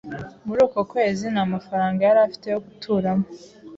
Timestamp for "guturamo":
2.65-3.25